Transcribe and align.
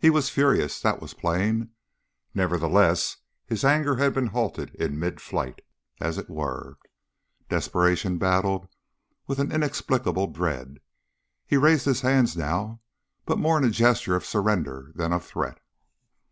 He 0.00 0.10
was 0.10 0.30
furious, 0.30 0.80
that 0.80 1.00
was 1.00 1.14
plain, 1.14 1.70
nevertheless 2.34 3.18
his 3.46 3.64
anger 3.64 3.94
had 3.94 4.12
been 4.14 4.26
halted 4.26 4.74
in 4.74 4.98
mid 4.98 5.20
flight, 5.20 5.62
as 6.00 6.18
it 6.18 6.28
were; 6.28 6.76
desperation 7.48 8.18
battled 8.18 8.66
with 9.28 9.38
an 9.38 9.52
inexplicable 9.52 10.26
dread. 10.26 10.80
He 11.46 11.56
raised 11.56 11.84
his 11.84 12.00
hands 12.00 12.36
now, 12.36 12.80
but 13.24 13.38
more 13.38 13.58
in 13.58 13.64
a 13.64 13.70
gesture 13.70 14.16
of 14.16 14.26
surrender 14.26 14.90
than 14.96 15.12
of 15.12 15.24
threat. 15.24 15.60